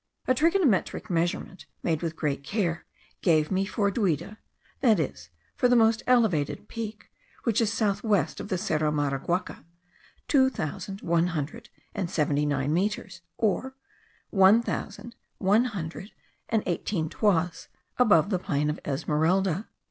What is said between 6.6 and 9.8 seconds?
peak, which is south west of the Cerro Maraguaca)